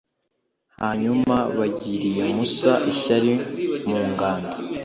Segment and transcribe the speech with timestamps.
[0.81, 3.31] Hanyuma bagiriye Musa ishyari
[3.87, 4.57] mu ngando